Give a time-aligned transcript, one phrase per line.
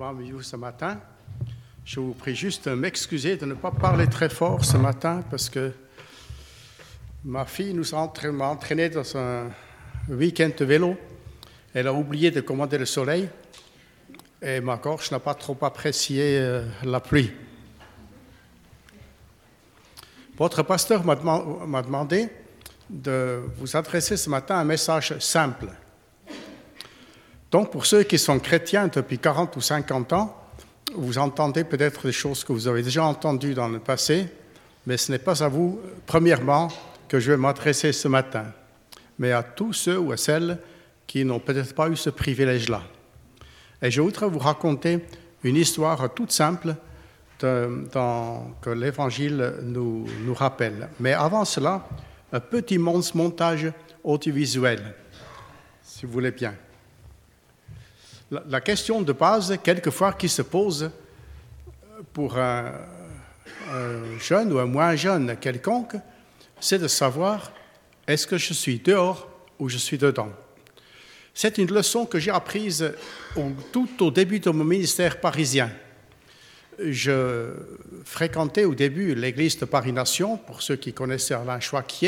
[0.00, 0.98] parmi ce matin.
[1.84, 5.50] Je vous prie juste de m'excuser de ne pas parler très fort ce matin parce
[5.50, 5.72] que
[7.22, 9.50] ma fille nous a entraînés dans un
[10.08, 10.96] week-end de vélo.
[11.74, 13.28] Elle a oublié de commander le soleil
[14.40, 17.30] et ma gorge n'a pas trop apprécié euh, la pluie.
[20.38, 22.30] Votre pasteur m'a demandé
[22.88, 25.68] de vous adresser ce matin un message simple.
[27.50, 30.36] Donc, pour ceux qui sont chrétiens depuis 40 ou 50 ans,
[30.94, 34.28] vous entendez peut-être des choses que vous avez déjà entendues dans le passé,
[34.86, 36.68] mais ce n'est pas à vous, premièrement,
[37.08, 38.46] que je vais m'adresser ce matin,
[39.18, 40.58] mais à tous ceux ou à celles
[41.06, 42.82] qui n'ont peut-être pas eu ce privilège-là.
[43.82, 45.04] Et je voudrais vous raconter
[45.42, 46.76] une histoire toute simple
[47.38, 50.88] que l'Évangile nous, nous rappelle.
[51.00, 51.88] Mais avant cela,
[52.32, 53.72] un petit montage
[54.04, 54.94] audiovisuel,
[55.82, 56.54] si vous voulez bien
[58.30, 60.90] la, question de base, quelquefois, qui se pose
[62.12, 62.72] pour un,
[64.18, 65.96] jeune ou un moins jeune quelconque,
[66.60, 67.52] c'est de savoir
[68.06, 70.30] est-ce que je suis dehors ou je suis dedans?
[71.34, 72.92] C'est une leçon que j'ai apprise
[73.72, 75.70] tout au début de mon ministère parisien.
[76.78, 77.52] Je
[78.04, 80.38] fréquentais au début l'église de Paris-Nation.
[80.38, 81.60] Pour ceux qui connaissaient Alain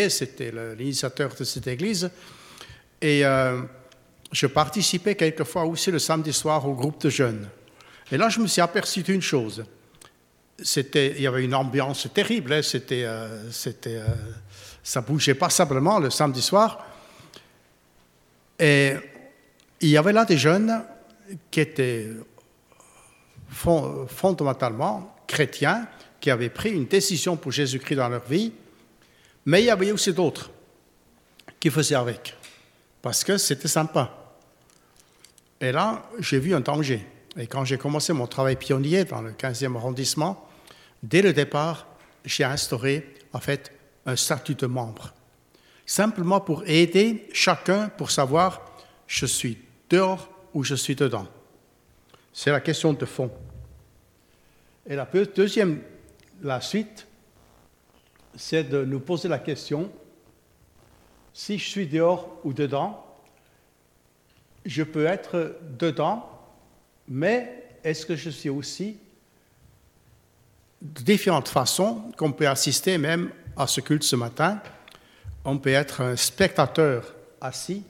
[0.08, 2.10] c'était l'initiateur de cette église.
[3.00, 3.62] Et euh,
[4.32, 7.48] je participais quelquefois aussi le samedi soir au groupe de jeunes.
[8.10, 9.64] Et là, je me suis aperçu d'une chose.
[10.62, 12.54] C'était, il y avait une ambiance terrible.
[12.54, 12.62] Hein.
[12.62, 14.06] c'était, euh, c'était, euh,
[14.82, 16.86] ça bougeait passablement le samedi soir.
[18.58, 18.94] Et
[19.80, 20.82] il y avait là des jeunes
[21.50, 22.08] qui étaient
[23.48, 25.86] fondamentalement chrétiens,
[26.20, 28.52] qui avaient pris une décision pour Jésus-Christ dans leur vie,
[29.44, 30.50] mais il y avait aussi d'autres
[31.58, 32.36] qui faisaient avec,
[33.02, 34.21] parce que c'était sympa.
[35.62, 37.06] Et là, j'ai vu un danger.
[37.38, 40.48] Et quand j'ai commencé mon travail pionnier dans le 15e arrondissement,
[41.04, 41.86] dès le départ,
[42.24, 43.72] j'ai instauré en fait
[44.04, 45.14] un statut de membre.
[45.86, 48.72] Simplement pour aider chacun pour savoir
[49.06, 49.56] je suis
[49.88, 51.28] dehors ou je suis dedans.
[52.32, 53.30] C'est la question de fond.
[54.86, 55.80] Et la deuxième,
[56.42, 57.06] la suite,
[58.34, 59.92] c'est de nous poser la question
[61.32, 63.06] si je suis dehors ou dedans,
[64.64, 66.28] je peux être dedans,
[67.08, 68.96] mais est-ce que je suis aussi
[70.80, 74.60] de différentes façons qu'on peut assister même à ce culte ce matin?
[75.44, 77.82] On peut être un spectateur assis,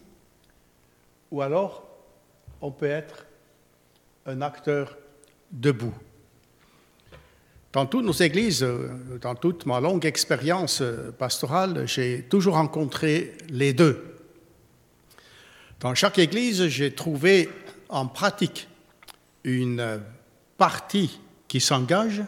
[1.31, 1.87] ou alors
[2.61, 3.27] on peut être
[4.27, 4.97] un acteur
[5.51, 5.95] debout.
[7.73, 8.67] Dans toutes nos églises,
[9.21, 10.83] dans toute ma longue expérience
[11.19, 14.12] pastorale, j'ai toujours rencontré les deux.
[15.83, 17.49] Dans chaque église, j'ai trouvé
[17.89, 18.69] en pratique
[19.43, 20.01] une
[20.57, 22.23] partie qui s'engage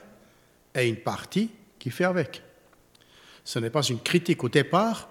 [0.75, 2.43] et une partie qui fait avec.
[3.45, 5.09] Ce n'est pas une critique au départ,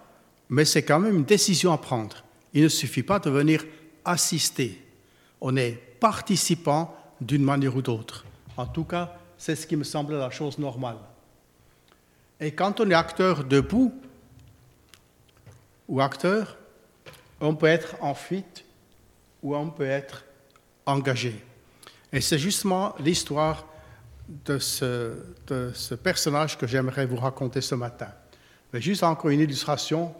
[0.50, 2.18] mais c'est quand même une décision à prendre.
[2.54, 3.64] Il ne suffit pas de venir
[4.04, 4.78] assister.
[5.40, 8.26] On est participant d'une manière ou d'autre.
[8.58, 10.98] En tout cas, c'est ce qui me semble la chose normale.
[12.42, 13.94] Et quand on est acteur debout
[15.88, 16.58] ou acteur,
[17.44, 18.66] on peut être en fuite
[19.42, 20.24] ou on peut être
[20.86, 21.44] engagé.
[22.12, 23.68] Et c'est justement l'histoire
[24.28, 28.08] de ce, personnage que j'aimerais vous raconter ce matin.
[28.72, 30.14] Mais juste encore une illustration.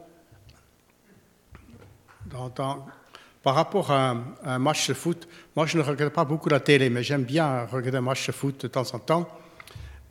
[2.30, 6.90] par rapport à un, match de foot, moi je ne regarde pas beaucoup la télé,
[6.90, 9.30] mais j'aime bien regarder un match de foot de temps en temps.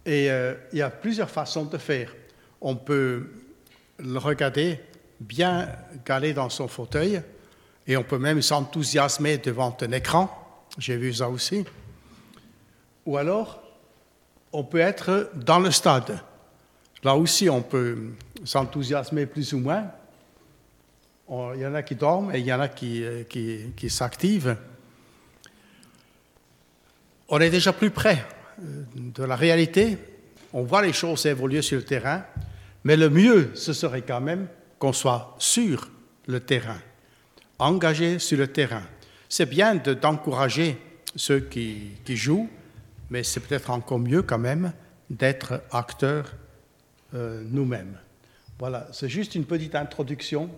[0.06, 2.14] Et euh, il y a plusieurs façons de faire.
[2.60, 3.30] On peut
[3.98, 4.80] le regarder
[5.22, 5.68] bien
[6.04, 7.22] galé dans son fauteuil
[7.86, 10.30] et on peut même s'enthousiasmer devant un écran.
[10.78, 11.64] J'ai vu ça aussi.
[13.06, 13.62] Ou alors,
[14.52, 16.20] on peut être dans le stade.
[17.02, 18.10] Là aussi, on peut
[18.44, 19.90] s'enthousiasmer plus ou moins.
[21.54, 24.56] Il y en a qui dorment et il y en a qui, qui, qui s'activent.
[27.28, 28.22] On est déjà plus près
[28.60, 29.96] euh, de la réalité.
[30.52, 32.24] On voit les choses évoluer sur le terrain.
[32.84, 34.48] Mais le mieux, ce serait quand même
[34.82, 35.88] qu'on soit sur
[36.26, 36.80] le terrain,
[37.60, 38.82] engagé sur le terrain.
[39.28, 40.76] C'est bien d'encourager
[41.14, 42.50] ceux qui, jouent,
[43.08, 44.72] mais c'est peut-être encore mieux quand même
[45.08, 46.32] d'être acteurs
[47.14, 47.96] euh, nous-mêmes.
[48.58, 50.50] Voilà, c'est juste une petite introduction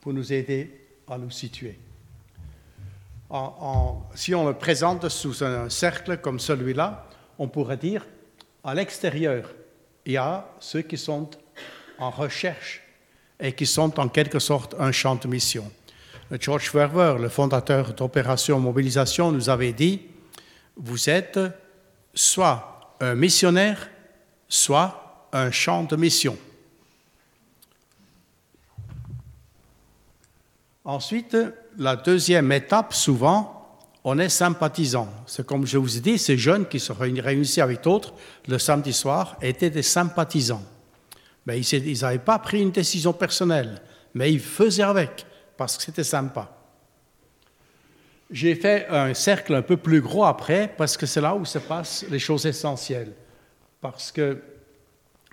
[0.00, 1.78] pour nous aider à nous situer.
[4.14, 7.06] si on le présente sous un cercle comme celui-là,
[7.38, 8.06] on pourrait dire
[8.64, 9.52] à l'extérieur,
[10.06, 11.28] il y a ceux qui sont
[11.98, 12.86] en recherche
[13.40, 15.70] et qui sont en quelque sorte un champ de mission.
[16.38, 20.02] George Verwer, le fondateur d'Opération Mobilisation, nous avait dit
[20.76, 21.40] Vous êtes
[22.14, 23.90] soit un missionnaire,
[24.48, 26.36] soit un champ de mission.
[30.84, 31.36] Ensuite,
[31.78, 35.08] la deuxième étape, souvent, on est sympathisant.
[35.26, 38.14] C'est comme je vous ai dit, ces jeunes qui se réunissaient avec d'autres
[38.48, 40.64] le samedi soir étaient des sympathisants.
[41.46, 43.82] Mais ils n'avaient pas pris une décision personnelle,
[44.14, 45.26] mais ils faisaient avec,
[45.56, 46.56] parce que c'était sympa.
[48.30, 51.58] J'ai fait un cercle un peu plus gros après, parce que c'est là où se
[51.58, 53.12] passent les choses essentielles.
[53.80, 54.40] Parce que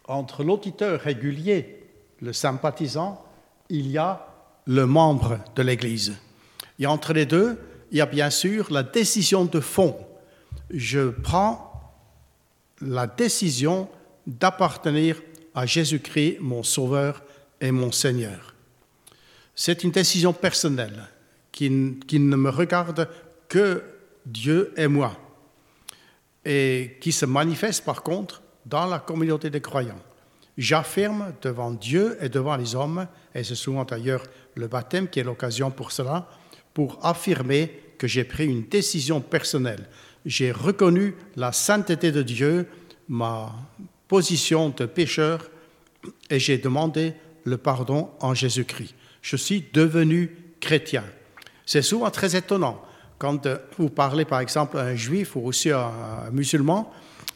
[0.07, 1.89] entre l'auditeur régulier,
[2.21, 3.23] le sympathisant,
[3.69, 4.25] il y a
[4.65, 6.17] le membre de l'Église.
[6.79, 7.59] Et entre les deux,
[7.91, 9.95] il y a bien sûr la décision de fond.
[10.69, 11.71] Je prends
[12.81, 13.89] la décision
[14.25, 15.21] d'appartenir
[15.57, 17.23] à Jésus-Christ, mon Sauveur
[17.59, 18.53] et mon Seigneur.
[19.55, 21.07] C'est une décision personnelle
[21.51, 23.09] qui, ne me regarde
[23.49, 23.81] que
[24.23, 25.17] Dieu et moi
[26.45, 29.99] et qui se manifeste par contre dans la communauté des croyants.
[30.59, 34.21] J'affirme devant Dieu et devant les hommes, et c'est souvent d'ailleurs
[34.53, 36.29] le baptême qui est l'occasion pour cela,
[36.75, 39.89] pour affirmer que j'ai pris une décision personnelle.
[40.23, 42.67] J'ai reconnu la sainteté de Dieu,
[43.07, 43.55] ma
[44.07, 45.49] position de pécheur,
[46.29, 47.13] et j'ai demandé
[47.43, 48.93] le pardon en Jésus-Christ.
[49.21, 51.03] Je suis devenu chrétien.
[51.65, 52.81] C'est souvent très étonnant
[53.17, 55.91] quand vous parlez par exemple à un juif ou aussi à
[56.27, 56.91] un musulman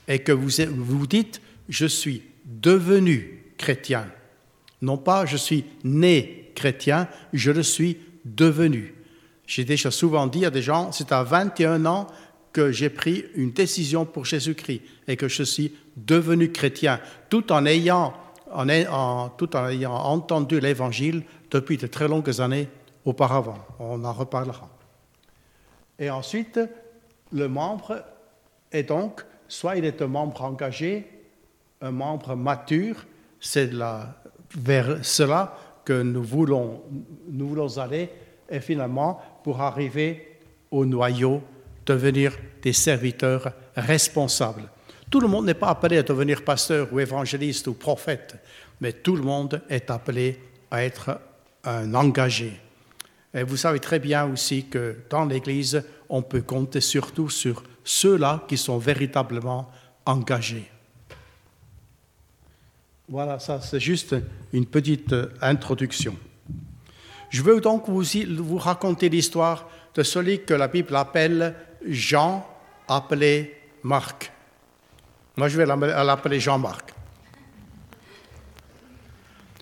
[0.08, 4.08] et que vous vous dites je suis devenu chrétien.
[4.82, 8.96] Non pas je suis né chrétien, je le suis devenu.
[9.48, 12.08] J'ai déjà souvent dit à des gens, c'est à 21 ans
[12.54, 17.00] que j'ai pris une décision pour Jésus-Christ et que je suis devenu chrétien,
[17.30, 18.14] tout en ayant,
[18.52, 22.68] en, tout en ayant entendu l'Évangile depuis de très longues années
[23.06, 23.58] auparavant.
[23.80, 24.70] On en reparlera.
[26.00, 26.60] Et ensuite,
[27.32, 28.04] le membre
[28.72, 31.08] est donc, soit il est un membre engagé,
[31.82, 33.06] un membre mature,
[33.40, 33.72] c'est
[34.56, 36.82] vers cela que nous voulons,
[37.28, 38.10] nous voulons aller,
[38.50, 40.40] et finalement, pour arriver
[40.70, 41.42] au noyau,
[41.86, 44.70] devenir des serviteurs responsables.
[45.12, 48.38] Tout le monde n'est pas appelé à devenir pasteur ou évangéliste ou prophète,
[48.80, 50.40] mais tout le monde est appelé
[50.72, 51.20] à être
[51.66, 52.58] un engagé.
[53.34, 58.46] Et vous savez très bien aussi que dans l'Église, on peut compter surtout sur ceux-là
[58.48, 59.70] qui sont véritablement
[60.06, 60.72] engagés.
[63.10, 64.16] Voilà, ça c'est juste
[64.54, 66.16] une petite introduction.
[67.30, 68.04] Je veux donc vous,
[68.38, 71.54] vous raconter l'histoire de celui que la Bible appelle
[71.86, 72.48] Jean,
[72.88, 74.32] appelé Marc.
[75.38, 76.94] Moi, je vais l'appeler Jean-Marc.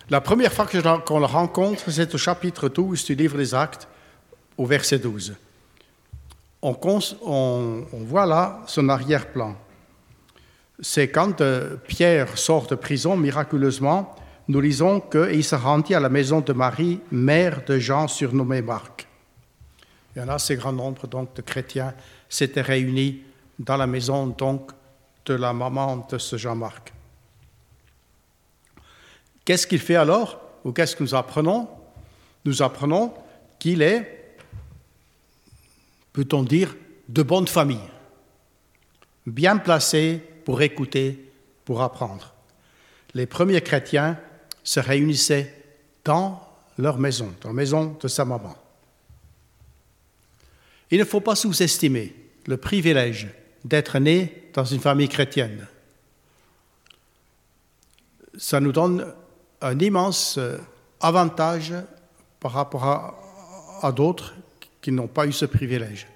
[0.09, 0.65] La première fois
[1.05, 3.87] qu'on le rencontre, c'est au chapitre 12 du livre des Actes,
[4.57, 5.35] au verset 12.
[6.61, 9.55] On, voit là son arrière-plan.
[10.79, 14.15] C'est quand euh, Pierre sort de prison miraculeusement
[14.49, 19.07] nous lisons qu'il se rendit à la maison de Marie, mère de Jean surnommé Marc.
[20.15, 21.93] Il y en a assez grand nombre donc de chrétiens
[22.27, 23.21] s'étaient réunis
[23.59, 24.71] dans la maison donc
[25.25, 26.93] de la maman de ce Jean-Marc.
[29.45, 31.67] Qu'est-ce qu'il fait alors Ou qu'est-ce que nous apprenons?
[32.45, 33.13] Nous apprenons
[33.57, 34.35] qu'il est,
[36.13, 36.75] peut-on dire,
[37.07, 37.89] de bonne famille,
[39.25, 41.31] bien placé pour écouter,
[41.65, 42.33] pour apprendre.
[43.13, 44.19] Les premiers chrétiens
[44.63, 45.53] se réunissaient
[46.05, 46.41] dans
[46.77, 48.55] leur maison, dans la maison de sa maman.
[50.91, 52.15] Il ne faut pas sous-estimer
[52.47, 53.27] le privilège
[53.65, 55.65] d'être né dans une famille chrétienne.
[58.37, 59.05] Ça nous donne
[59.61, 60.57] un immense euh,
[60.99, 61.73] avantage
[62.41, 62.83] par rapport
[63.81, 64.33] à, d'autres
[64.81, 66.07] qui n'ont pas eu ce privilège.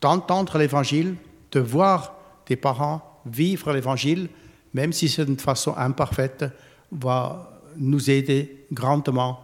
[0.00, 1.14] D'entendre l'Évangile,
[1.52, 2.16] de voir
[2.48, 4.28] des parents vivre l'Évangile,
[4.74, 6.46] même si c'est d'une façon imparfaite,
[6.90, 9.38] va nous aider grandement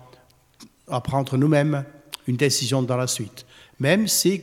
[0.89, 1.85] à prendre nous-mêmes
[2.27, 3.47] une décision dans la suite.
[3.79, 4.43] Même si,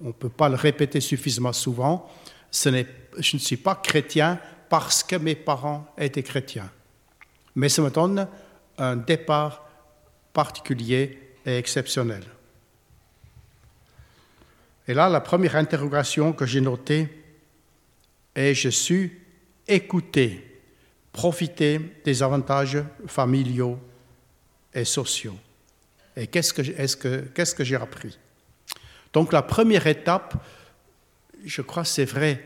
[0.00, 2.08] on ne peut pas le répéter suffisamment souvent,
[2.52, 4.38] je ne suis pas chrétien
[4.68, 6.70] parce que mes parents étaient chrétiens.
[7.54, 8.26] Mais ça me donne
[8.78, 9.68] un départ
[10.32, 12.22] particulier et exceptionnel.
[14.86, 17.08] Et là, la première interrogation que j'ai notée
[18.34, 19.12] est Je suis
[19.66, 20.46] écouté
[21.12, 23.78] profiter des avantages familiaux
[24.72, 25.36] et sociaux.
[26.16, 28.18] Et qu'est-ce que, qu'est-ce que j'ai appris?
[29.12, 30.34] Donc la première étape,
[31.44, 32.44] je crois c'est vrai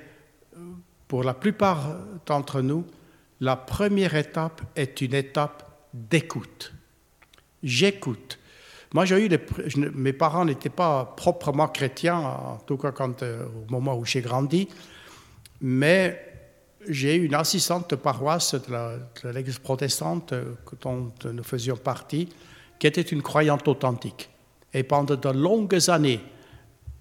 [1.09, 1.97] pour la plupart
[2.27, 2.85] d'entre nous,
[3.41, 6.73] la première étape est une étape d'écoute.
[7.63, 8.39] J'écoute.
[8.93, 9.31] Moi, j'ai eu
[9.95, 14.21] mes parents n'étaient pas proprement chrétiens, en tout cas quand, euh, au moment où j'ai
[14.21, 14.69] grandi,
[15.61, 16.21] mais
[16.89, 22.29] j'ai eu une assistante de paroisse de l'Église protestante euh, dont nous faisions partie,
[22.79, 24.31] qui était une croyante authentique.
[24.73, 26.21] Et pendant de longues années,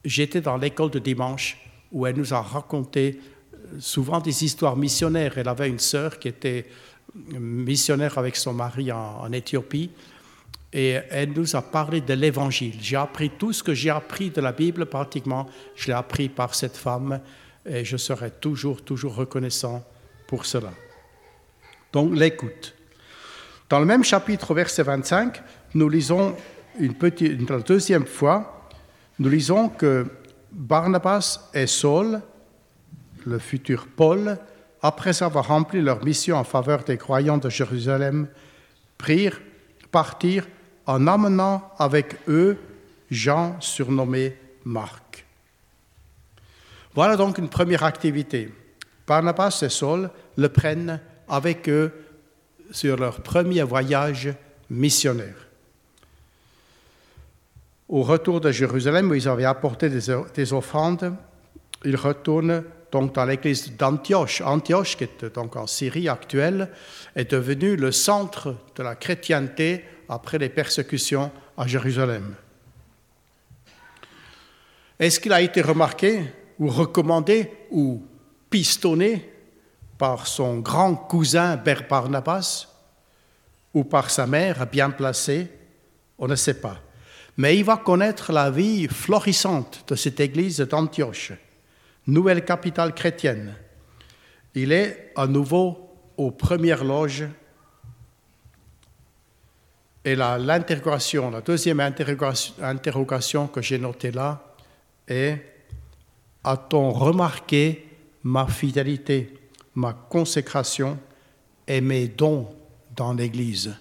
[0.04, 1.63] j'étais dans l'école de dimanche
[1.94, 3.22] où elle nous a raconté
[3.54, 5.38] euh, souvent des histoires missionnaires.
[5.38, 6.66] Elle avait une sœur qui était
[7.16, 9.92] missionnaire avec son mari en, Éthiopie
[10.72, 12.74] et elle nous a parlé de l'Évangile.
[12.82, 16.56] J'ai appris tout ce que j'ai appris de la Bible, pratiquement, je l'ai appris par
[16.56, 17.20] cette femme
[17.66, 19.84] et je serai toujours, toujours reconnaissant
[20.26, 20.72] pour cela.
[21.92, 22.74] Donc l'écoute.
[23.70, 25.42] Dans le même chapitre, verset 25,
[25.76, 26.36] nous lisons
[26.80, 28.68] une, petite, une deuxième fois,
[29.20, 30.08] nous lisons que
[30.54, 32.22] Barnabas et Saul,
[33.26, 34.38] le futur Paul,
[34.82, 38.28] après avoir rempli leur mission en faveur des croyants de Jérusalem,
[38.98, 39.42] prirent,
[39.92, 40.48] partir
[40.86, 42.58] en amenant avec eux
[43.10, 45.26] Jean surnommé Marc.
[46.94, 48.54] Voilà donc une première activité.
[49.08, 51.92] Barnabas et Saul le prennent avec eux
[52.72, 54.34] sur leur premier voyage
[54.70, 55.48] missionnaire.
[57.94, 61.14] Au retour de Jérusalem, où ils avaient apporté des, offrandes,
[61.86, 64.42] ils retournent donc dans l'église d'Antioche.
[64.42, 66.70] Antioche, qui est donc en Syrie actuelle,
[67.16, 72.34] est devenue le centre de la chrétienté après les persécutions à Jérusalem.
[74.98, 78.02] Est-ce qu'il a été remarqué ou recommandé ou
[78.50, 79.32] pistonné
[80.00, 82.70] par son grand cousin Barnabas
[83.72, 85.48] ou par sa mère bien placée?
[86.18, 86.83] On ne sait pas.
[87.38, 91.34] Mais il va connaître la vie florissante de cette église d'Antioche,
[92.06, 93.56] nouvelle capitale chrétienne.
[94.54, 97.26] Il est à nouveau aux premières loges.
[100.06, 100.38] Et la
[101.46, 104.54] deuxième interrogation que j'ai notée là
[105.08, 105.38] est
[106.44, 107.88] A-t-on remarqué
[108.24, 109.34] ma fidélité,
[109.76, 111.00] ma consécration
[111.66, 112.54] et mes dons
[112.96, 113.74] dans l'Église?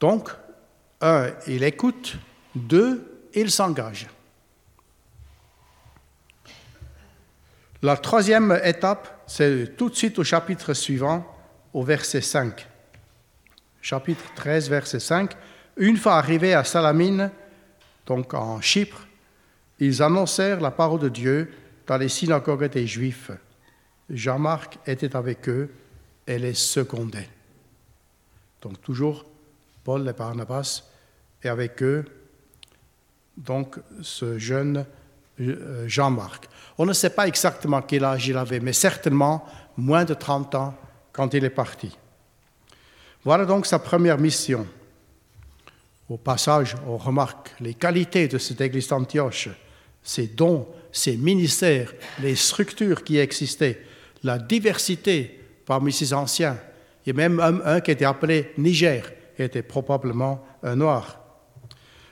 [0.00, 0.30] Donc,
[1.00, 2.16] un, il écoute,
[2.54, 4.08] deux, il s'engage.
[7.82, 11.24] La troisième étape, c'est tout de suite au chapitre suivant,
[11.72, 12.66] au verset 5.
[13.82, 15.36] Chapitre 13, verset 5.
[15.76, 17.30] Une fois arrivés à Salamine,
[18.06, 19.06] donc en Chypre,
[19.78, 21.52] ils annoncèrent la parole de Dieu
[21.86, 23.30] dans les synagogues des Juifs.
[24.08, 25.70] Jean-Marc était avec eux
[26.26, 27.28] et les secondait.
[28.62, 29.26] Donc toujours
[29.86, 30.82] Paul et Barnabas,
[31.44, 32.04] et avec eux,
[33.36, 34.84] donc, ce jeune
[35.38, 36.48] euh, Jean-Marc.
[36.76, 40.74] On ne sait pas exactement quel âge il avait, mais certainement moins de 30 ans
[41.12, 41.96] quand il est parti.
[43.22, 44.66] Voilà donc sa première mission.
[46.08, 49.50] Au passage, on remarque les qualités de cette église d'Antioche,
[50.02, 53.84] ses dons, ses ministères, les structures qui existaient,
[54.24, 56.58] la diversité parmi ses anciens.
[57.04, 61.20] Il y a même un qui était appelé Niger, était probablement un noir.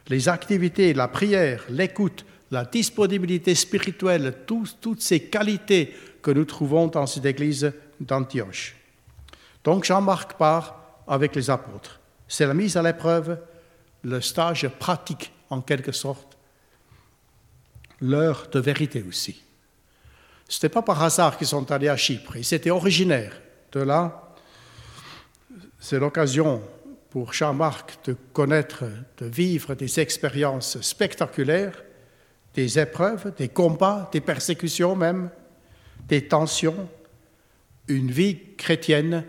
[0.09, 7.07] Les activités, la prière, l'écoute, la disponibilité spirituelle, toutes ces qualités que nous trouvons dans
[7.07, 8.77] cette église d'Antioche.
[9.63, 12.01] Donc Jean-Marc part avec les apôtres.
[12.29, 13.39] C'est la mise à l'épreuve,
[14.03, 16.37] le stage pratique en quelque sorte,
[18.01, 19.43] l'heure de vérité aussi.
[20.49, 23.41] Ce n'était pas par hasard qu'ils sont allés à Chypre, ils étaient originaires
[23.73, 24.35] de là.
[25.79, 26.63] C'est l'occasion
[27.15, 28.83] pour Jean-Marc de connaître,
[29.19, 31.85] de vivre des expériences spectaculaires,
[32.55, 35.31] des épreuves, des combats, des persécutions même,
[36.09, 36.89] des tensions,
[37.87, 39.25] une vie chrétienne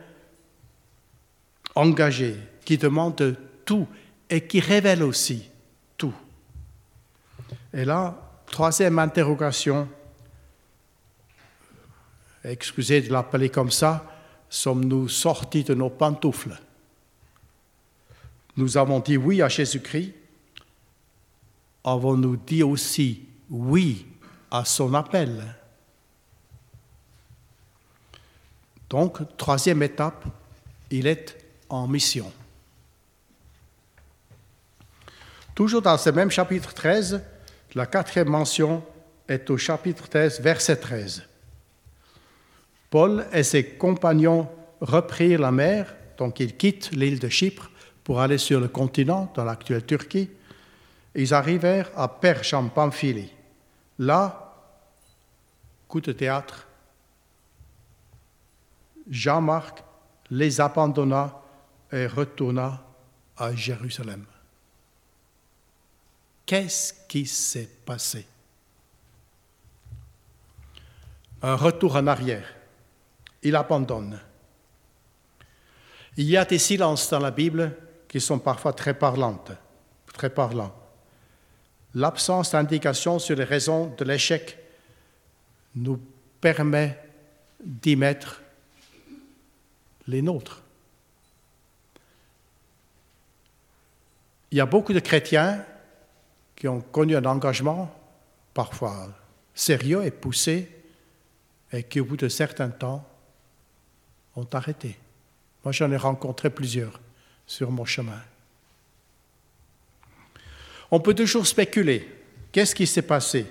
[1.75, 3.87] engagée, qui demande tout
[4.31, 5.47] et qui révèle aussi
[5.95, 6.15] tout.
[7.71, 9.87] Et là, troisième interrogation,
[12.43, 14.11] excusez de l'appeler comme ça,
[14.49, 16.59] sommes-nous sortis de nos pantoufles?
[18.57, 20.13] Nous avons dit oui à Jésus-Christ,
[21.83, 24.05] avons-nous dit aussi oui
[24.49, 25.43] à son appel?
[28.89, 30.25] Donc, troisième étape,
[30.91, 31.37] il est
[31.69, 32.31] en mission.
[35.53, 37.21] Toujours dans ce même chapitre 13,
[37.73, 38.83] la quatrième mention
[39.27, 41.23] est au chapitre 13, verset 13.
[42.89, 44.47] Paul et ses compagnons
[44.79, 47.69] reprirent la mer, donc ils quittent l'île de Chypre
[48.05, 50.29] pour aller sur le continent, dans l'actuelle Turquie.
[51.15, 53.33] Ils arrivèrent à Perche en Pamphylie.
[53.97, 54.53] Là,
[55.87, 56.67] coup de théâtre,
[59.09, 59.83] Jean-Marc
[60.29, 61.33] les abandonna
[61.91, 62.83] et retourna
[63.37, 64.23] à Jérusalem.
[66.45, 68.27] Qu'est-ce qui s'est passé?
[71.41, 72.53] Un retour en arrière.
[73.41, 74.19] Il abandonne.
[76.17, 77.75] Il y a des silences dans la Bible
[78.15, 79.51] qui sont parfois très parlantes,
[80.13, 80.73] très parlants.
[81.95, 84.57] L'absence d'indication sur les raisons de l'échec
[85.75, 85.99] nous
[86.39, 86.97] permet
[87.61, 88.41] d'y mettre
[90.07, 90.63] les nôtres.
[94.49, 95.65] Il y a beaucoup de chrétiens
[96.55, 97.93] qui ont connu un engagement
[98.53, 99.09] parfois
[99.53, 100.71] sérieux et poussé
[101.73, 103.05] et qui, au bout de certains temps,
[104.37, 104.97] ont arrêté.
[105.65, 107.01] Moi, j'en ai rencontré plusieurs
[107.45, 108.21] sur mon chemin.
[110.91, 112.09] On peut toujours spéculer.
[112.51, 113.45] Qu'est-ce qui s'est passé?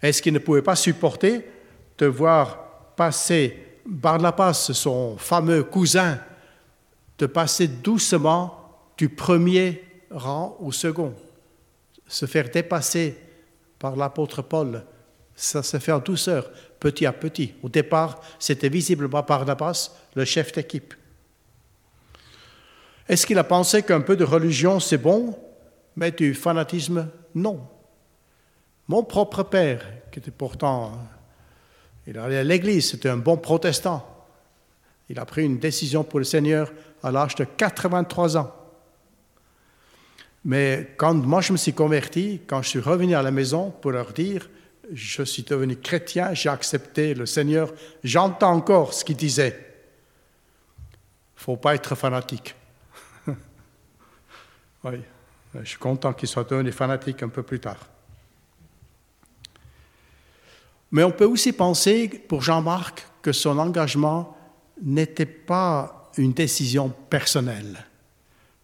[0.00, 1.44] Est-ce qu'il ne pouvait pas supporter
[1.98, 6.18] de voir passer Barnabas, son fameux cousin,
[7.18, 11.14] de passer doucement du premier rang au second?
[12.06, 13.16] Se faire dépasser
[13.78, 14.84] par l'apôtre Paul,
[15.34, 17.54] ça se fait en douceur, petit à petit.
[17.62, 20.94] Au départ, c'était visiblement Barnabas, le chef d'équipe.
[23.08, 25.36] Est-ce qu'il a pensé qu'un peu de religion, c'est bon,
[25.96, 27.66] mais du fanatisme, non
[28.88, 30.92] Mon propre père, qui était pourtant,
[32.06, 34.06] il allait à l'église, c'était un bon protestant.
[35.08, 38.54] Il a pris une décision pour le Seigneur à l'âge de 83 ans.
[40.44, 43.92] Mais quand moi je me suis converti, quand je suis revenu à la maison pour
[43.92, 44.48] leur dire,
[44.92, 49.58] je suis devenu chrétien, j'ai accepté le Seigneur, j'entends encore ce qu'il disait.
[50.88, 52.54] Il ne faut pas être fanatique.
[54.84, 55.00] Oui,
[55.54, 57.88] je suis content qu'il soit devenu fanatique un peu plus tard.
[60.90, 64.36] Mais on peut aussi penser pour Jean-Marc que son engagement
[64.82, 67.84] n'était pas une décision personnelle,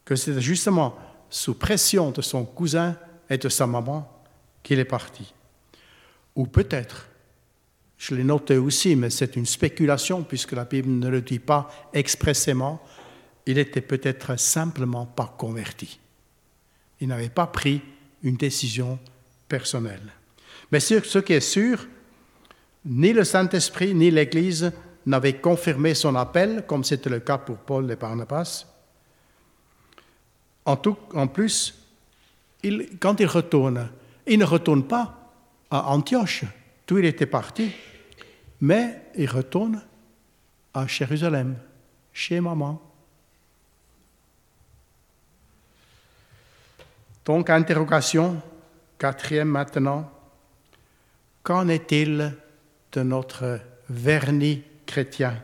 [0.05, 0.97] que c'était justement
[1.29, 2.97] sous pression de son cousin
[3.29, 4.23] et de sa maman
[4.62, 5.33] qu'il est parti.
[6.37, 7.09] Ou peut-être,
[7.97, 11.71] je l'ai noté aussi, mais c'est une spéculation puisque la Bible ne le dit pas
[11.93, 12.83] expressément,
[13.47, 15.99] il était peut-être simplement pas converti.
[17.00, 17.80] Il n'avait pas pris
[18.23, 18.99] une décision
[19.49, 20.13] personnelle.
[20.71, 21.86] Mais ce qui est sûr,
[22.84, 24.73] ni le Saint-Esprit ni l'Église
[25.06, 28.67] n'avaient confirmé son appel, comme c'était le cas pour Paul et Barnabas.
[30.65, 31.75] En, tout, en plus,
[33.00, 33.89] quand il retourne,
[34.26, 35.32] il ne retourne pas
[35.71, 36.45] à Antioche,
[36.86, 37.71] d'où il était parti,
[38.60, 39.82] mais il retourne
[40.75, 41.56] à Jérusalem,
[42.13, 42.80] chez maman.
[47.30, 48.43] Donc, interrogation,
[48.99, 50.10] quatrième maintenant,
[51.45, 52.34] qu'en est-il
[52.90, 55.40] de notre vernis chrétien,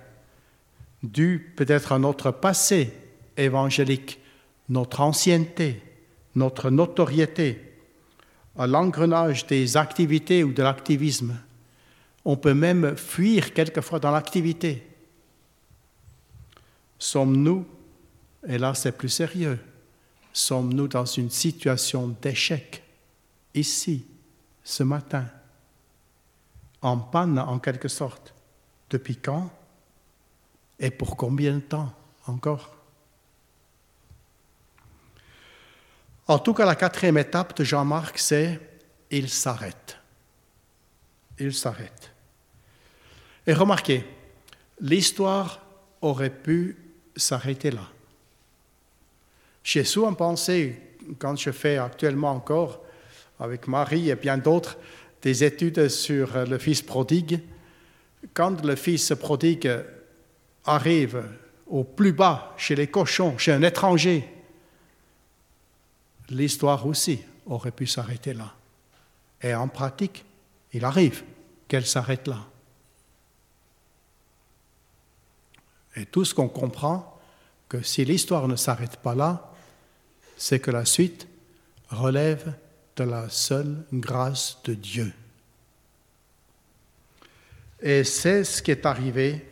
[1.04, 2.92] dû peut-être à notre passé
[3.36, 4.18] évangélique,
[4.68, 5.80] notre ancienneté,
[6.34, 7.72] notre notoriété,
[8.58, 11.36] à l'engrenage des activités ou de l'activisme.
[12.24, 14.84] On peut même fuir quelquefois dans l'activité.
[16.98, 17.64] Sommes-nous,
[18.48, 19.60] et là c'est plus sérieux,
[20.36, 22.82] sommes-nous dans une situation d'échec,
[23.54, 24.06] ici,
[24.62, 25.26] ce matin,
[26.82, 28.34] en panne en quelque sorte
[28.90, 29.50] Depuis quand?
[30.78, 31.92] Et pour combien de temps
[32.26, 32.76] encore?
[36.28, 38.60] En tout cas, la quatrième étape de Jean-Marc, c'est
[39.10, 39.96] il s'arrête.
[41.38, 42.12] Il s'arrête.
[43.46, 44.04] Et remarquez,
[44.80, 45.62] l'histoire
[46.02, 46.76] aurait pu
[47.16, 47.88] s'arrêter là.
[49.66, 50.80] J'ai souvent pensé,
[51.18, 52.84] quand je fais actuellement encore,
[53.40, 54.78] avec Marie et bien d'autres,
[55.22, 57.40] des études sur le fils prodigue,
[58.32, 59.68] quand le fils prodigue
[60.64, 61.24] arrive
[61.66, 64.32] au plus bas, chez les cochons, chez un étranger,
[66.28, 68.54] l'histoire aussi aurait pu s'arrêter là.
[69.42, 70.24] Et en pratique,
[70.74, 71.24] il arrive
[71.66, 72.46] qu'elle s'arrête là.
[75.96, 77.18] Et tout ce qu'on comprend,
[77.68, 79.52] que si l'histoire ne s'arrête pas là,
[80.36, 81.26] c'est que la suite
[81.88, 82.54] relève
[82.96, 85.12] de la seule grâce de Dieu.
[87.80, 89.44] Et c'est ce qui est arrivé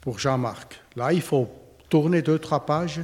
[0.00, 0.80] pour Jean-Marc.
[0.94, 1.50] Là, il faut
[1.88, 3.00] tourner deux, trois pages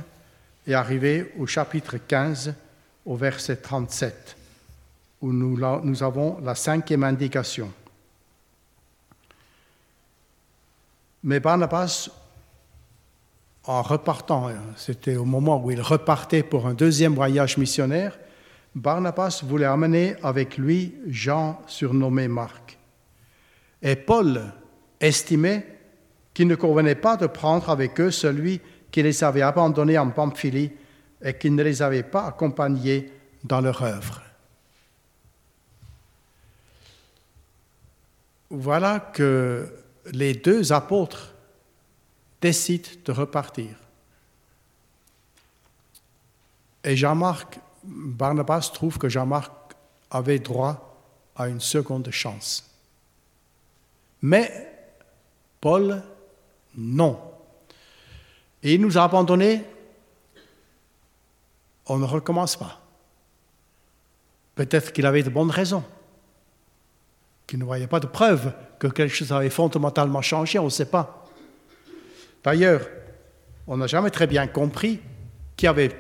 [0.67, 2.55] et arriver au chapitre 15,
[3.05, 4.37] au verset 37,
[5.21, 7.73] où nous, avons la cinquième indication.
[11.25, 12.09] Mais Barnabas
[13.65, 18.19] en repartant, hein, c'était au moment où il repartait pour un deuxième voyage missionnaire,
[18.75, 22.79] Barnabas voulait amener avec lui Jean surnommé Marc.
[23.83, 24.53] Et Paul
[25.01, 25.67] estimait
[26.35, 30.73] qu'il ne convenait pas de prendre avec eux celui qui les avait abandonnés en Pamphylie
[31.23, 33.11] et qui ne les avait pas accompagnés
[33.45, 34.23] dans leur œuvre.
[38.51, 39.67] Voilà que
[40.13, 41.32] les deux apôtres
[42.43, 43.77] décident de repartir.
[46.85, 49.53] Et Jean-Marc, Barnabas trouve que Jean-Marc
[50.11, 50.99] avait droit
[51.37, 52.69] à une seconde chance.
[54.21, 54.69] Mais
[55.61, 56.03] Paul,
[56.75, 57.19] non.
[58.63, 59.65] Et il nous a abandonnés,
[61.87, 62.81] on ne recommence pas.
[64.57, 65.85] Peut-être qu'il avait de bonnes raisons,
[67.47, 70.91] qu'il ne voyait pas de preuves que quelque chose avait fondamentalement changé, on ne sait
[70.91, 71.22] pas.
[72.43, 72.89] D'ailleurs,
[73.67, 75.01] on n'a jamais très bien compris
[75.57, 75.97] qui avait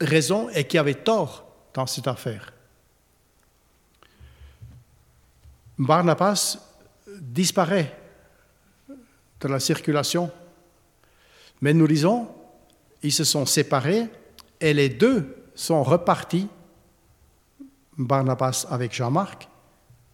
[0.00, 2.52] raison et qui avait tort dans cette affaire.
[5.78, 6.58] Barnabas
[7.20, 7.96] disparaît
[9.40, 10.30] de la circulation,
[11.60, 12.28] mais nous lisons,
[13.02, 14.06] ils se sont séparés
[14.60, 16.48] et les deux sont repartis,
[17.96, 19.48] Barnabas avec Jean-Marc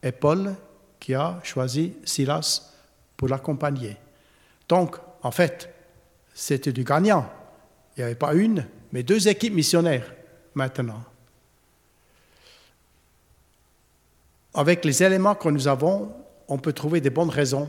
[0.02, 0.54] et Paul
[0.98, 2.74] qui a choisi Silas
[3.16, 3.96] pour l'accompagner.
[4.70, 5.68] Donc, en fait,
[6.32, 7.28] c'était du gagnant.
[7.96, 10.14] Il n'y avait pas une, mais deux équipes missionnaires
[10.54, 11.02] maintenant.
[14.54, 16.14] Avec les éléments que nous avons,
[16.46, 17.68] on peut trouver des bonnes raisons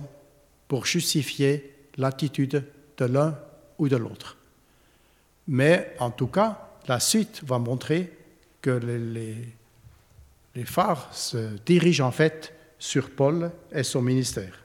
[0.68, 2.64] pour justifier l'attitude
[2.98, 3.36] de l'un
[3.80, 4.38] ou de l'autre.
[5.48, 8.16] Mais en tout cas, la suite va montrer
[8.62, 9.36] que les,
[10.54, 14.61] les, phares se dirigent en fait sur Paul et son ministère.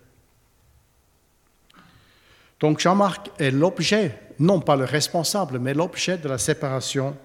[2.61, 7.17] Donc Jean-Marc est l'objet, non pas le responsable, mais l'objet de la séparation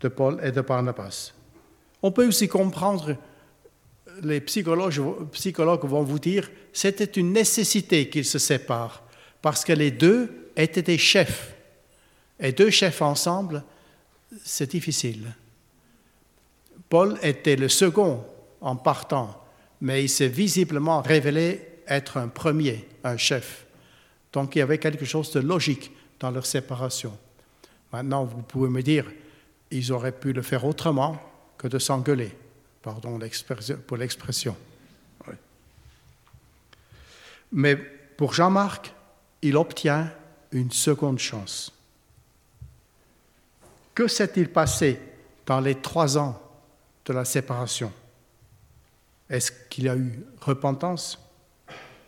[0.00, 1.32] de Paul et de Barnabas.
[2.02, 3.16] On peut aussi comprendre
[4.22, 9.02] les psychologues, psychologues vont vous dire, c'était une nécessité qu'ils se séparent,
[9.42, 11.54] parce que les deux étaient des chefs.
[12.38, 13.62] Et deux chefs ensemble,
[14.44, 15.34] c'est difficile.
[16.88, 18.24] Paul était le second
[18.60, 19.42] en partant,
[19.80, 23.66] mais il s'est visiblement révélé être un premier, un chef.
[24.32, 27.16] Donc il y avait quelque chose de logique dans leur séparation.
[27.92, 29.10] Maintenant, vous pouvez me dire,
[29.70, 31.20] ils auraient pu le faire autrement
[31.58, 32.34] que de s'engueuler.
[32.82, 33.18] Pardon
[33.86, 34.56] pour l'expression.
[37.52, 38.92] Mais pour Jean-Marc,
[39.42, 40.12] il obtient
[40.52, 41.72] une seconde chance.
[43.94, 45.00] Que s'est-il passé
[45.46, 46.40] dans les trois ans
[47.04, 47.92] de la séparation?
[49.28, 51.18] Est-ce qu'il a eu repentance?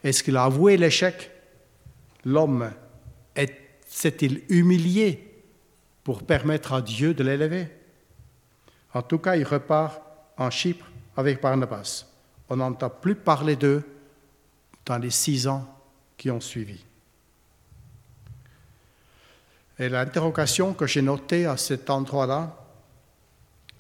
[0.05, 1.32] Est-ce qu'il a avoué l'échec?
[2.25, 2.71] L'homme
[3.87, 5.43] s'est-il humilié
[6.03, 7.69] pour permettre à Dieu de l'élever?
[8.95, 10.01] En tout cas, il repart
[10.39, 12.07] en Chypre avec Barnabas.
[12.49, 13.83] On n'entend plus parler d'eux
[14.87, 15.67] dans les six ans
[16.17, 16.85] qui ont suivi.
[19.79, 22.57] Et l'interrogation que j'ai notée à cet endroit-là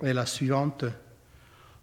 [0.03, 0.85] est la suivante.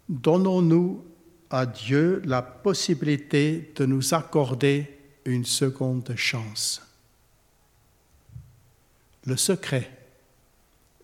[0.08, 1.04] Donnons-nous
[1.50, 6.82] à Dieu la possibilité de nous accorder une seconde chance.
[9.26, 9.90] Le secret,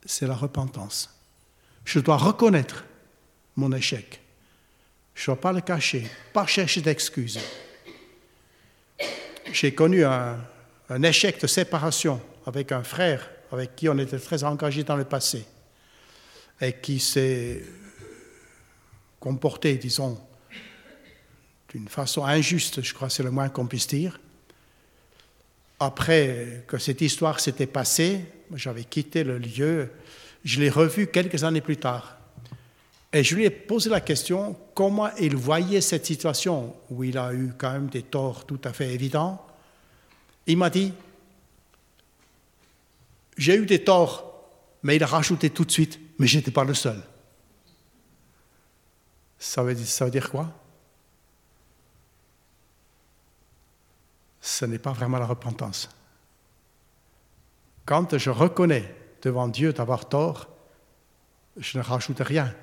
[0.04, 1.10] c'est la repentance.
[1.84, 2.84] Je dois reconnaître
[3.56, 4.20] mon échec.
[5.14, 7.40] Je ne dois pas le cacher, pas chercher d'excuses.
[9.52, 10.38] J'ai connu un,
[11.02, 15.46] échec de séparation avec un frère avec qui on était très engagé dans le passé
[16.60, 17.62] et qui s'est
[19.20, 20.20] comporté, disons,
[21.70, 24.20] d'une façon injuste, je crois c'est le moins qu'on puisse dire.
[25.78, 28.24] Après que cette histoire s'était passée,
[28.54, 29.90] j'avais quitté le lieu,
[30.44, 32.16] je l'ai revu quelques années plus tard.
[33.12, 37.32] Et je lui ai posé la question comment il voyait cette situation où il a
[37.32, 39.44] eu quand même des torts tout à fait évidents.
[40.46, 40.92] Il m'a dit,
[43.36, 44.48] j'ai eu des torts,
[44.82, 47.02] mais il a rajouté tout de suite, mais je n'étais pas le seul.
[49.38, 50.52] Ça veut, dire, ça veut dire quoi?
[54.46, 55.88] Ce n'est pas vraiment la repentance.
[57.84, 60.48] Quand je reconnais devant Dieu d'avoir tort,
[61.56, 62.54] je ne rajoute rien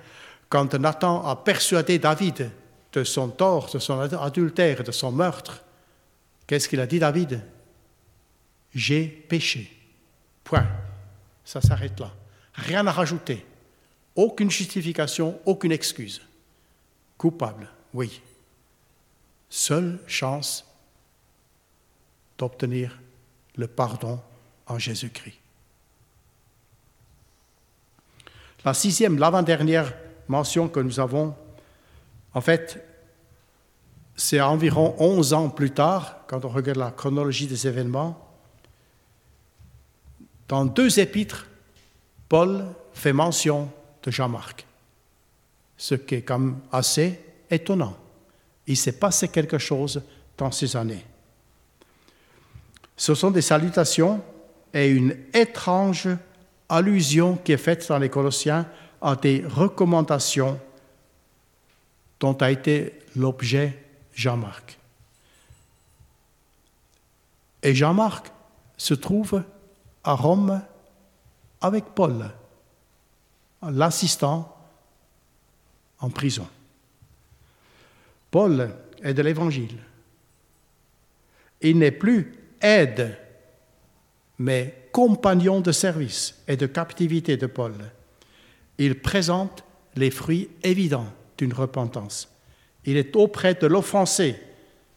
[0.47, 2.51] quand Nathan a persuadé David
[2.93, 5.63] de son tort, de son adultère, de son meurtre,
[6.45, 7.43] qu'est-ce qu'il a dit David?
[8.71, 9.75] J'ai péché.
[10.43, 10.67] Point.
[11.43, 12.11] Ça s'arrête là.
[12.53, 13.43] Rien à rajouter.
[14.15, 16.21] Aucune justification, aucune excuse.
[17.17, 18.21] Coupable, oui.
[19.49, 20.65] Seule chance
[22.37, 22.99] d'obtenir
[23.55, 24.19] le pardon
[24.67, 25.37] en Jésus-Christ.
[28.65, 29.93] La sixième, l'avant-dernière
[30.27, 31.35] mention que nous avons,
[32.33, 32.83] en fait,
[34.15, 38.19] c'est environ 11 ans plus tard, quand on regarde la chronologie des événements,
[40.47, 41.47] Dans deux épîtres,
[42.29, 43.71] Paul fait mention
[44.03, 44.67] de Jean-Marc,
[45.77, 47.19] ce qui est comme assez
[47.49, 47.97] étonnant.
[48.67, 50.03] Il s'est passé quelque chose
[50.37, 51.05] dans ces années.
[52.95, 54.23] Ce sont des salutations
[54.73, 56.09] et une étrange
[56.69, 58.67] allusion qui est faite dans les Colossiens
[59.01, 60.59] à des recommandations
[62.19, 63.77] dont a été l'objet
[64.13, 64.77] Jean-Marc.
[67.61, 68.31] Et Jean-Marc
[68.77, 69.43] se trouve
[70.03, 70.61] à Rome
[71.61, 72.29] avec Paul,
[73.61, 74.57] l'assistant
[75.99, 76.47] en prison.
[78.31, 79.77] Paul est de l'Évangile.
[81.61, 83.17] Il n'est plus aide,
[84.39, 87.73] mais compagnon de service et de captivité de Paul.
[88.77, 89.63] Il présente
[89.95, 92.29] les fruits évidents d'une repentance.
[92.85, 94.35] Il est auprès de l'offensé,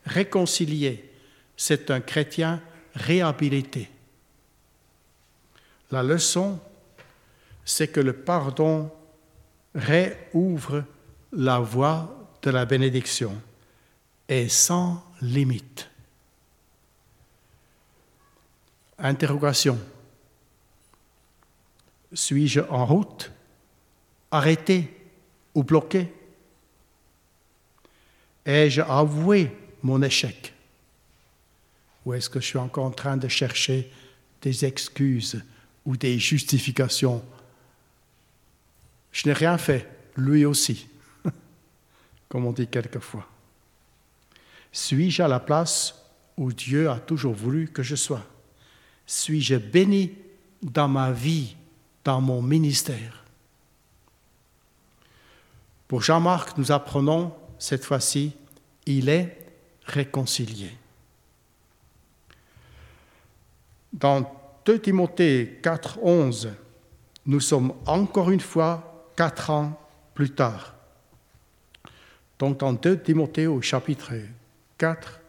[0.04, 1.10] réconcilié.
[1.56, 2.62] C'est un chrétien
[2.94, 3.90] réhabilité.
[5.90, 6.58] La leçon,
[7.64, 8.90] c'est que le pardon
[9.74, 10.84] réouvre
[11.32, 13.32] la voie de la bénédiction
[14.28, 15.88] et sans limite.
[18.98, 19.78] Interrogation.
[22.12, 23.30] Suis-je en route,
[24.30, 24.90] arrêté
[25.54, 26.12] ou bloqué?
[28.44, 29.50] Ai-je avoué
[29.82, 30.54] mon échec?
[32.04, 33.90] Ou est-ce que je suis encore en train de chercher
[34.40, 35.42] des excuses
[35.84, 37.22] ou des justifications?
[39.12, 40.88] Je n'ai rien fait, lui aussi,
[42.28, 43.28] comme on dit quelquefois.
[44.72, 45.94] Suis-je à la place
[46.36, 48.24] où Dieu a toujours voulu que je sois?
[49.06, 50.12] Suis-je béni
[50.62, 51.56] dans ma vie,
[52.04, 53.24] dans mon ministère?
[55.86, 58.32] Pour Jean-Marc, nous apprenons cette fois-ci,
[58.84, 59.38] il est
[59.84, 60.70] réconcilié.
[63.92, 64.30] Dans
[64.64, 66.50] 2 Timothée 4, 11,
[67.26, 69.80] nous sommes encore une fois quatre ans
[70.14, 70.74] plus tard.
[72.38, 74.12] Donc dans 2 Timothée au chapitre
[74.78, 75.20] 4,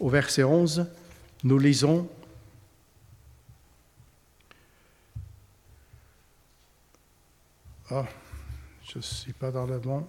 [0.00, 0.86] au verset 11,
[1.44, 2.08] nous lisons
[7.94, 8.06] Ah,
[8.84, 10.06] je ne suis pas dans le bon.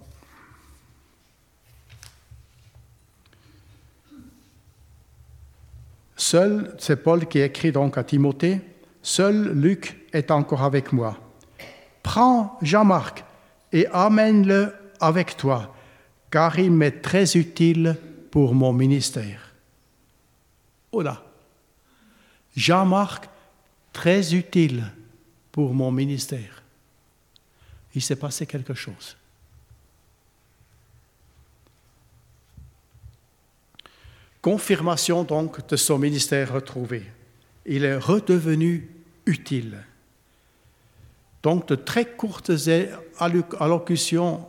[6.16, 8.62] Seul, c'est Paul qui écrit donc à Timothée,
[9.02, 11.18] Seul Luc est encore avec moi.
[12.04, 13.26] Prends Jean-Marc
[13.74, 15.76] et amène-le avec toi,
[16.32, 17.98] car il m'est très utile
[18.32, 19.54] pour mon ministère.
[20.94, 21.04] Oh
[22.56, 23.28] Jean-Marc,
[23.92, 24.86] très utile
[25.52, 26.63] pour mon ministère.
[27.96, 29.18] Il s'est passé quelque chose.
[34.42, 37.04] Confirmation donc de son ministère retrouvé.
[37.66, 38.90] Il est redevenu
[39.26, 39.78] utile.
[41.44, 42.52] Donc de très courtes
[43.20, 44.48] allocutions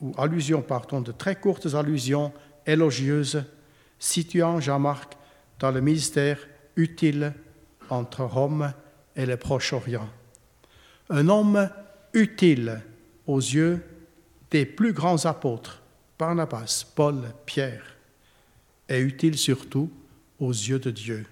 [0.00, 2.32] ou allusions, pardon, de très courtes allusions
[2.66, 3.44] élogieuses
[4.00, 5.16] situant Jean-Marc
[5.60, 6.38] dans le ministère
[6.74, 7.34] utile
[7.88, 8.72] entre Rome
[9.14, 10.08] et le Proche-Orient.
[11.08, 11.68] Un homme
[12.12, 12.80] utile
[13.26, 13.82] aux yeux
[14.50, 15.80] des plus grands apôtres,
[16.18, 17.96] Barnabas, Paul, Pierre
[18.88, 19.90] est utile surtout
[20.38, 21.26] aux yeux de Dieu.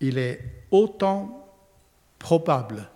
[0.00, 1.48] Il est autant
[2.18, 2.88] probable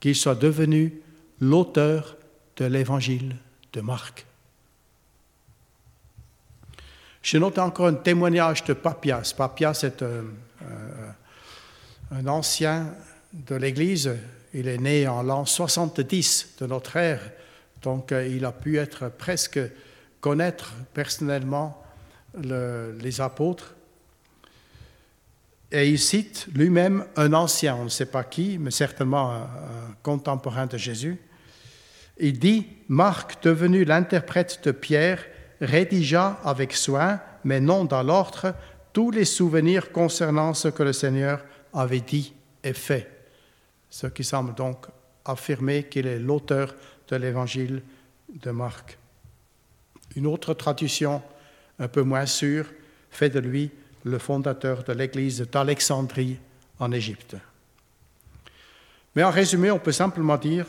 [0.00, 1.00] qu'il soit devenu
[1.40, 2.16] l'auteur
[2.56, 3.36] de l'évangile
[3.72, 4.26] de Marc.
[7.22, 9.34] Je note encore un témoignage de Papias.
[9.36, 10.24] Papias est un,
[12.10, 12.94] un ancien
[13.32, 14.16] de l'Église.
[14.54, 17.20] Il est né en l'an 70 de notre ère,
[17.82, 19.60] donc euh, il a pu être presque
[20.20, 21.82] connaître personnellement
[22.34, 23.74] les apôtres.
[25.70, 29.48] Et il cite lui-même un ancien, on ne sait pas qui, mais certainement un,
[30.02, 31.18] contemporain de Jésus.
[32.18, 35.24] Il dit, Marc, devenu l'interprète de Pierre,
[35.60, 38.54] rédigea avec soin, mais non dans l'ordre,
[38.92, 42.34] tous les souvenirs concernant ce que le Seigneur avait dit
[42.64, 43.17] et fait.
[43.90, 44.86] Ce qui semble donc
[45.24, 46.74] affirmer qu'il est l'auteur
[47.08, 47.82] de l'évangile
[48.28, 48.98] de Marc.
[50.16, 51.22] Une autre tradition
[51.78, 52.66] un peu moins sûr,
[53.10, 53.70] fait de lui
[54.04, 56.38] le fondateur de l'église d'Alexandrie
[56.78, 57.36] en Égypte.
[59.14, 60.66] Mais en résumé, on peut simplement dire,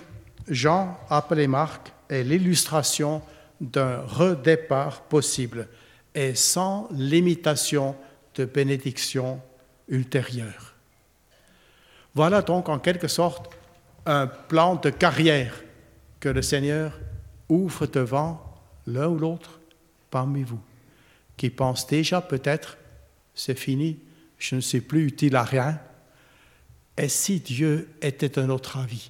[0.47, 3.21] Jean, appelé Marc, est l'illustration
[3.61, 5.67] d'un redépart possible
[6.15, 7.95] et sans limitation
[8.35, 9.41] de bénédiction
[9.87, 10.75] ultérieure.
[12.15, 13.49] Voilà donc en quelque sorte
[14.05, 15.53] un plan de carrière
[16.19, 16.99] que le Seigneur
[17.47, 18.43] ouvre devant
[18.87, 19.59] l'un ou l'autre
[20.09, 20.59] parmi vous
[21.39, 22.77] qui pensent déjà peut-être,
[23.33, 23.97] c'est fini,
[24.37, 25.79] je ne suis plus utile à rien,
[26.97, 29.09] Et si Dieu était un autre avis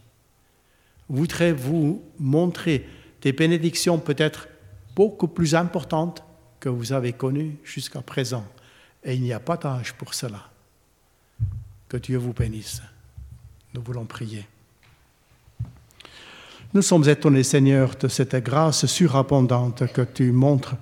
[1.10, 2.88] Voudrait vous montrer
[3.24, 4.48] des bénédictions peut-être
[4.96, 6.24] beaucoup plus importantes
[6.60, 8.46] que vous avez connues jusqu'à présent?
[9.04, 10.52] Et il n'y a pas d'âge pour cela.
[11.90, 12.84] Que Dieu vous bénisse.
[13.74, 14.46] Nous voulons prier.
[16.72, 20.76] Nous sommes étonnés, Seigneur, de cette grâce surabondante que tu montres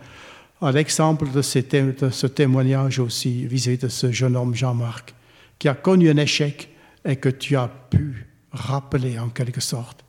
[0.61, 5.13] à l'exemple de, ce témoignage aussi vis-à-vis de ce jeune homme Jean-Marc,
[5.57, 6.69] qui a connu un échec
[7.05, 10.03] et que tu as pu rappeler en quelque sorte.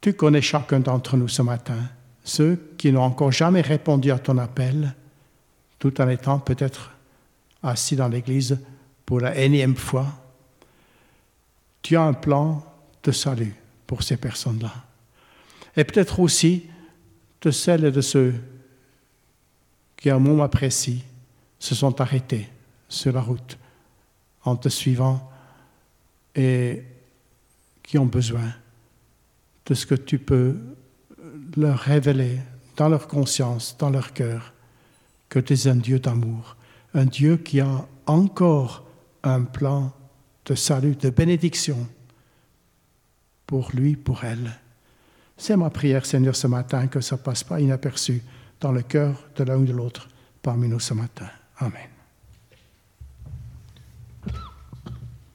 [0.00, 1.78] Tu connais chacun d'entre nous ce matin,
[2.22, 4.94] ceux qui n'ont encore jamais répondu à ton appel,
[5.80, 6.92] tout en étant peut-être
[7.60, 8.56] assis dans l'Église
[9.06, 10.06] pour la énième fois.
[11.80, 12.64] Tu as un plan
[13.04, 13.54] de salut
[13.86, 14.72] pour ces personnes-là.
[15.76, 16.66] Et peut-être aussi
[17.40, 18.34] de celles et de ceux
[19.96, 21.04] qui, à un moment précis,
[21.58, 22.48] se sont arrêtés
[22.88, 23.56] sur la route
[24.44, 25.30] en te suivant
[26.34, 26.82] et
[27.82, 28.52] qui ont besoin
[29.66, 30.56] de ce que tu peux
[31.56, 32.38] leur révéler
[32.76, 34.52] dans leur conscience, dans leur cœur,
[35.28, 36.56] que tu es un Dieu d'amour,
[36.94, 38.85] un Dieu qui a encore
[39.26, 39.92] un plan
[40.44, 41.86] de salut, de bénédiction
[43.46, 44.52] pour lui, pour elle.
[45.36, 48.22] C'est ma prière, Seigneur, ce matin, que ça ne passe pas inaperçu
[48.60, 50.08] dans le cœur de l'un ou de l'autre
[50.42, 51.28] parmi nous ce matin.
[51.58, 51.95] Amen.